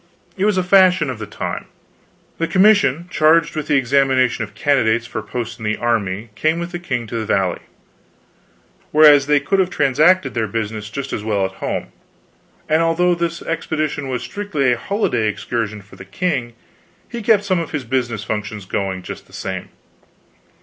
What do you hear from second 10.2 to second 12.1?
their business just as well at home.